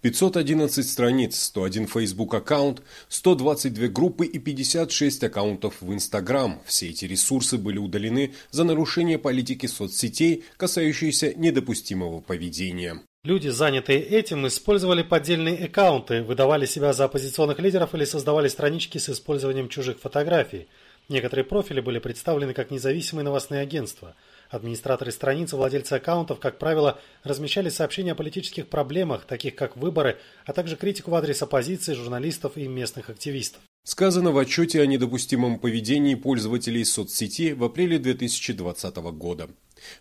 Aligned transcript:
511 0.00 0.88
страниц, 0.88 1.36
101 1.46 1.88
Facebook 1.88 2.32
аккаунт, 2.32 2.82
122 3.08 3.88
группы 3.88 4.26
и 4.26 4.38
56 4.38 5.24
аккаунтов 5.24 5.80
в 5.80 5.92
Instagram. 5.92 6.60
Все 6.64 6.90
эти 6.90 7.04
ресурсы 7.04 7.58
были 7.58 7.78
удалены 7.78 8.32
за 8.52 8.62
нарушение 8.62 9.18
политики 9.18 9.66
соцсетей, 9.66 10.44
касающиеся 10.56 11.34
недопустимого 11.34 12.20
поведения. 12.20 13.00
Люди, 13.24 13.48
занятые 13.48 14.00
этим, 14.00 14.46
использовали 14.46 15.02
поддельные 15.02 15.64
аккаунты, 15.64 16.22
выдавали 16.22 16.66
себя 16.66 16.92
за 16.92 17.06
оппозиционных 17.06 17.58
лидеров 17.58 17.92
или 17.96 18.04
создавали 18.04 18.46
странички 18.46 18.98
с 18.98 19.08
использованием 19.08 19.68
чужих 19.68 19.98
фотографий. 19.98 20.68
Некоторые 21.08 21.44
профили 21.44 21.80
были 21.80 21.98
представлены 21.98 22.54
как 22.54 22.70
независимые 22.70 23.24
новостные 23.24 23.62
агентства– 23.62 24.14
Администраторы 24.48 25.12
страниц 25.12 25.52
и 25.52 25.56
владельцы 25.56 25.94
аккаунтов, 25.94 26.40
как 26.40 26.58
правило, 26.58 26.98
размещали 27.22 27.68
сообщения 27.68 28.12
о 28.12 28.14
политических 28.14 28.68
проблемах, 28.68 29.24
таких 29.26 29.54
как 29.54 29.76
выборы, 29.76 30.18
а 30.46 30.52
также 30.52 30.76
критику 30.76 31.10
в 31.10 31.14
адрес 31.14 31.42
оппозиции, 31.42 31.92
журналистов 31.92 32.56
и 32.56 32.66
местных 32.66 33.10
активистов. 33.10 33.60
Сказано 33.84 34.32
в 34.32 34.38
отчете 34.38 34.80
о 34.80 34.86
недопустимом 34.86 35.58
поведении 35.58 36.14
пользователей 36.14 36.84
соцсети 36.84 37.52
в 37.52 37.64
апреле 37.64 37.98
2020 37.98 38.96
года. 38.96 39.48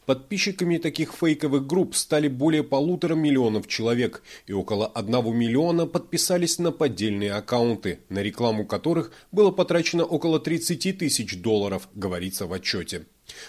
Подписчиками 0.05 0.77
таких 0.77 1.13
фейковых 1.13 1.65
групп 1.65 1.95
стали 1.95 2.27
более 2.27 2.63
полутора 2.63 3.15
миллионов 3.15 3.67
человек, 3.67 4.23
и 4.45 4.53
около 4.53 4.87
одного 4.87 5.33
миллиона 5.33 5.85
подписались 5.85 6.59
на 6.59 6.71
поддельные 6.71 7.33
аккаунты, 7.33 7.99
на 8.09 8.19
рекламу 8.19 8.65
которых 8.65 9.11
было 9.31 9.51
потрачено 9.51 10.05
около 10.05 10.39
30 10.39 10.97
тысяч 10.97 11.37
долларов, 11.41 11.89
говорится 11.93 12.47
в 12.47 12.53
отчете. 12.53 13.05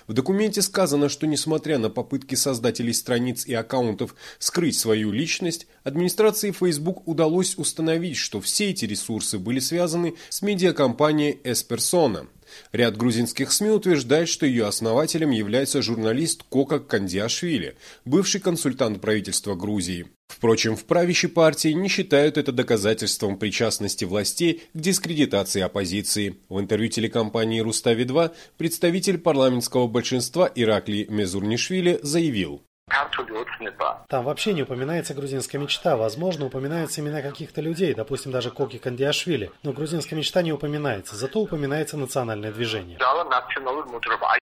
В 0.07 0.13
документе 0.13 0.63
сказано, 0.63 1.09
что 1.09 1.27
несмотря 1.27 1.79
на 1.79 1.91
попытки 1.91 2.35
создателей 2.35 2.93
страниц 2.93 3.47
и 3.47 3.55
аккаунтов 3.55 4.15
скрыть 4.39 4.79
свою 4.79 5.13
личность, 5.13 5.67
администрации 5.85 6.51
Facebook 6.51 7.07
удалось 7.07 7.57
установить, 7.57 8.17
что 8.17 8.41
все 8.41 8.71
эти 8.71 8.85
ресурсы 8.85 9.39
были 9.39 9.61
связаны 9.61 10.15
с 10.29 10.43
медиакомпанией 10.43 11.39
S-Persona. 11.45 12.27
Ряд 12.73 12.97
грузинских 12.97 13.53
СМИ 13.53 13.71
утверждает, 13.71 14.29
что 14.29 14.47
ее 14.47 14.67
основателем 14.67 15.31
является 15.31 15.83
журналист 15.83 16.43
Кока 16.49 16.79
Кандиашвили, 16.79 17.77
бывший 18.05 18.41
консультант 18.41 19.01
правительства 19.01 19.55
Грузии. 19.55 20.07
Впрочем, 20.29 20.77
в 20.77 20.85
правящей 20.85 21.31
партии 21.31 21.71
не 21.71 21.89
считают 21.89 22.37
это 22.37 22.53
доказательством 22.53 23.39
причастности 23.39 24.05
властей 24.05 24.63
к 24.75 24.79
дискредитации 24.79 25.63
оппозиции. 25.63 26.37
В 26.49 26.61
интервью 26.61 26.91
телекомпании 26.91 27.63
«Рустави-2» 27.63 28.33
представитель 28.59 29.19
парламентского 29.19 29.89
большинства 29.89 30.51
Иракли 30.55 31.07
Мезурнишвили 31.09 31.99
заявил, 32.03 32.63
там 34.09 34.25
вообще 34.25 34.53
не 34.53 34.63
упоминается 34.63 35.15
грузинская 35.15 35.61
мечта. 35.61 35.97
Возможно, 35.97 36.47
упоминаются 36.47 37.01
имена 37.01 37.23
каких-то 37.23 37.61
людей, 37.61 37.95
допустим, 37.95 38.33
даже 38.33 38.51
Коки 38.51 38.79
Кандиашвили. 38.79 39.51
Но 39.63 39.73
грузинская 39.73 40.19
мечта 40.19 40.43
не 40.43 40.53
упоминается, 40.53 41.17
зато 41.17 41.41
упоминается 41.41 41.97
национальное 41.97 42.53
движение. 42.53 42.99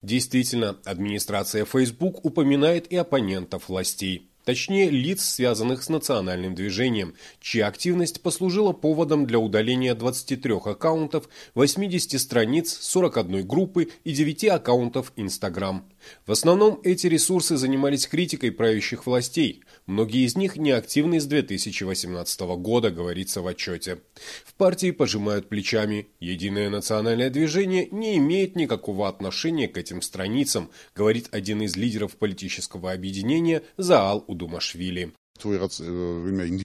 Действительно, 0.02 0.78
администрация 0.86 1.66
Facebook 1.66 2.24
упоминает 2.24 2.92
и 2.92 2.96
оппонентов 2.96 3.70
властей 3.70 4.29
точнее 4.50 4.90
лиц, 4.90 5.24
связанных 5.24 5.84
с 5.84 5.90
национальным 5.90 6.56
движением, 6.56 7.14
чья 7.40 7.68
активность 7.68 8.24
послужила 8.24 8.72
поводом 8.74 9.28
для 9.28 9.38
удаления 9.38 9.94
23 9.94 10.54
аккаунтов, 10.66 11.30
80 11.54 12.20
страниц, 12.20 12.76
41 12.82 13.46
группы 13.46 13.90
и 14.04 14.12
9 14.12 14.46
аккаунтов 14.46 15.14
Instagram. 15.18 15.86
В 16.26 16.32
основном 16.32 16.80
эти 16.84 17.08
ресурсы 17.08 17.58
занимались 17.58 18.08
критикой 18.08 18.52
правящих 18.52 19.06
властей. 19.06 19.64
Многие 19.86 20.26
из 20.26 20.36
них 20.36 20.58
неактивны 20.58 21.20
с 21.20 21.26
2018 21.26 22.42
года, 22.58 22.90
говорится 22.90 23.42
в 23.42 23.48
отчете. 23.48 24.00
В 24.46 24.54
партии 24.56 24.92
пожимают 24.92 25.50
плечами. 25.50 26.08
Единое 26.20 26.70
национальное 26.70 27.30
движение 27.30 27.88
не 27.92 28.18
имеет 28.18 28.56
никакого 28.56 29.08
отношения 29.08 29.68
к 29.68 29.78
этим 29.78 30.02
страницам, 30.02 30.70
говорит 30.96 31.28
один 31.32 31.62
из 31.62 31.76
лидеров 31.76 32.16
политического 32.16 32.92
объединения 32.92 33.62
Заал 33.78 34.24
Удумашвили. 34.40 35.14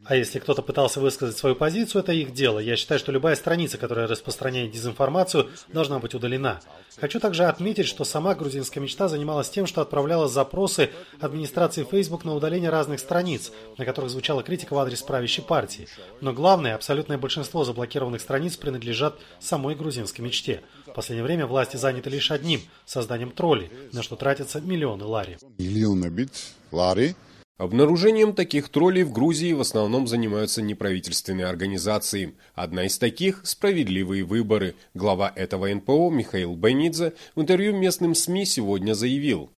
А 0.06 0.16
если 0.16 0.40
кто-то 0.40 0.60
пытался 0.60 1.00
высказать 1.00 1.36
свою 1.36 1.54
позицию, 1.54 2.02
это 2.02 2.12
их 2.12 2.32
дело. 2.32 2.58
Я 2.58 2.74
считаю, 2.74 2.98
что 2.98 3.12
любая 3.12 3.36
страница, 3.36 3.78
которая 3.78 4.08
распространяет 4.08 4.72
дезинформацию, 4.72 5.48
должна 5.68 6.00
быть 6.00 6.14
удалена. 6.14 6.60
Хочу 6.96 7.20
также 7.20 7.44
отметить, 7.44 7.86
что 7.86 8.02
сама 8.02 8.34
грузинская 8.34 8.82
мечта 8.82 9.06
занималась 9.06 9.48
тем, 9.48 9.66
что 9.66 9.80
отправляла 9.80 10.28
запросы 10.28 10.90
администрации 11.20 11.86
Facebook 11.88 12.24
на 12.24 12.34
удаление 12.34 12.68
разных 12.70 12.98
страниц, 12.98 13.52
на 13.78 13.84
которых 13.84 14.10
звучала 14.10 14.42
критика 14.42 14.74
в 14.74 14.78
адрес 14.78 15.02
правящей 15.02 15.44
партии. 15.44 15.86
Но 16.20 16.32
главное, 16.32 16.74
абсолютное 16.74 17.18
большинство 17.18 17.64
заблокированных 17.64 18.20
страниц 18.20 18.56
принадлежат 18.56 19.20
самой 19.38 19.76
грузинской 19.76 20.24
мечте. 20.24 20.62
В 20.86 20.92
последнее 20.94 21.24
время 21.24 21.46
власти 21.46 21.76
заняты 21.76 22.10
лишь 22.10 22.32
одним– 22.32 22.60
созданием 22.86 23.30
троллей, 23.30 23.70
на 23.92 24.02
что 24.02 24.16
тратятся 24.16 24.60
миллионы 24.60 25.04
лари. 25.04 25.38
Миллионы 25.58 26.08
бит 26.08 26.32
лари– 26.72 27.14
Обнаружением 27.56 28.34
таких 28.34 28.68
троллей 28.68 29.04
в 29.04 29.12
Грузии 29.12 29.52
в 29.52 29.60
основном 29.60 30.08
занимаются 30.08 30.60
неправительственные 30.60 31.46
организации. 31.46 32.34
Одна 32.56 32.86
из 32.86 32.98
таких– 32.98 33.42
«Справедливые 33.44 34.24
выборы». 34.24 34.74
Глава 34.92 35.32
этого 35.36 35.72
НПО 35.72 36.10
Михаил 36.10 36.56
Бенидзе 36.56 37.12
в 37.36 37.40
интервью 37.40 37.76
местным 37.76 38.16
СМИ 38.16 38.44
сегодня 38.44 38.94
заявил. 38.94 39.52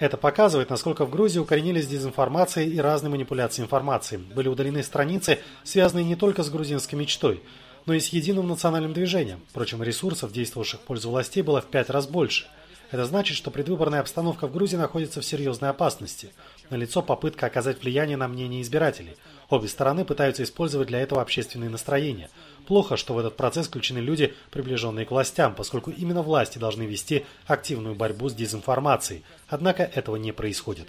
Это 0.00 0.16
показывает, 0.16 0.70
насколько 0.70 1.04
в 1.04 1.10
Грузии 1.10 1.38
укоренились 1.40 1.86
дезинформация 1.86 2.64
и 2.64 2.78
разные 2.78 3.10
манипуляции 3.10 3.60
информацией. 3.60 4.22
Были 4.34 4.48
удалены 4.48 4.82
страницы, 4.82 5.40
связанные 5.64 6.06
не 6.06 6.16
только 6.16 6.42
с 6.44 6.48
грузинской 6.48 6.98
мечтой, 6.98 7.42
но 7.84 7.92
и 7.92 8.00
с 8.00 8.08
единым 8.08 8.48
национальным 8.48 8.94
движением. 8.94 9.42
Впрочем, 9.50 9.82
ресурсов, 9.82 10.32
действовавших 10.32 10.80
в 10.80 10.84
пользу 10.84 11.10
властей, 11.10 11.42
было 11.42 11.60
в 11.60 11.66
пять 11.66 11.90
раз 11.90 12.06
больше– 12.06 12.46
это 12.90 13.04
значит, 13.04 13.36
что 13.36 13.50
предвыборная 13.50 14.00
обстановка 14.00 14.46
в 14.46 14.52
Грузии 14.52 14.76
находится 14.76 15.20
в 15.20 15.24
серьезной 15.24 15.70
опасности. 15.70 16.30
Налицо 16.70 17.02
попытка 17.02 17.46
оказать 17.46 17.82
влияние 17.82 18.16
на 18.16 18.28
мнение 18.28 18.62
избирателей. 18.62 19.16
Обе 19.50 19.68
стороны 19.68 20.04
пытаются 20.04 20.42
использовать 20.42 20.88
для 20.88 21.00
этого 21.00 21.20
общественные 21.20 21.70
настроения. 21.70 22.30
Плохо, 22.66 22.96
что 22.96 23.14
в 23.14 23.18
этот 23.18 23.36
процесс 23.36 23.66
включены 23.66 23.98
люди, 23.98 24.34
приближенные 24.50 25.06
к 25.06 25.10
властям, 25.10 25.54
поскольку 25.54 25.90
именно 25.90 26.22
власти 26.22 26.58
должны 26.58 26.84
вести 26.84 27.26
активную 27.46 27.94
борьбу 27.94 28.28
с 28.28 28.34
дезинформацией. 28.34 29.22
Однако 29.48 29.82
этого 29.82 30.16
не 30.16 30.32
происходит. 30.32 30.88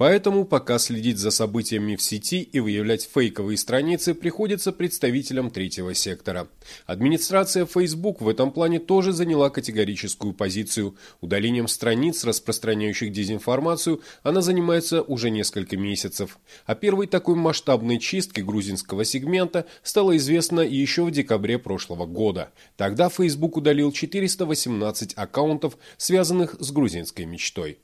Поэтому 0.00 0.46
пока 0.46 0.78
следить 0.78 1.18
за 1.18 1.30
событиями 1.30 1.94
в 1.94 2.00
сети 2.00 2.40
и 2.40 2.58
выявлять 2.58 3.06
фейковые 3.12 3.58
страницы 3.58 4.14
приходится 4.14 4.72
представителям 4.72 5.50
третьего 5.50 5.92
сектора. 5.92 6.48
Администрация 6.86 7.66
Facebook 7.66 8.22
в 8.22 8.28
этом 8.30 8.50
плане 8.50 8.78
тоже 8.78 9.12
заняла 9.12 9.50
категорическую 9.50 10.32
позицию. 10.32 10.96
Удалением 11.20 11.68
страниц, 11.68 12.24
распространяющих 12.24 13.12
дезинформацию, 13.12 14.00
она 14.22 14.40
занимается 14.40 15.02
уже 15.02 15.28
несколько 15.28 15.76
месяцев. 15.76 16.38
А 16.64 16.74
первой 16.74 17.06
такой 17.06 17.34
масштабной 17.34 17.98
чисткой 17.98 18.42
грузинского 18.44 19.04
сегмента 19.04 19.66
стало 19.82 20.16
известно 20.16 20.62
еще 20.62 21.04
в 21.04 21.10
декабре 21.10 21.58
прошлого 21.58 22.06
года. 22.06 22.52
Тогда 22.78 23.10
Facebook 23.10 23.58
удалил 23.58 23.92
418 23.92 25.12
аккаунтов, 25.12 25.76
связанных 25.98 26.56
с 26.58 26.72
грузинской 26.72 27.26
мечтой. 27.26 27.80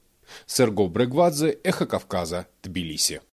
Серго 0.46 0.88
Брегвадзе, 0.88 1.58
Эхо 1.64 1.86
Кавказа, 1.86 2.46
Тбилиси. 2.62 3.20